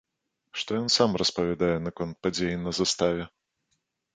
Што 0.61 0.71
ён 0.79 0.87
сам 0.93 1.11
распавядае 1.21 1.71
наконт 1.89 2.15
падзей 2.27 2.55
на 2.65 2.71
заставе? 2.79 3.29